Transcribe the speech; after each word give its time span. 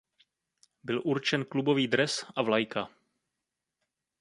Byl 0.83 1.01
určen 1.05 1.45
klubový 1.45 1.87
dres 1.87 2.25
a 2.35 2.41
vlajka. 2.41 2.89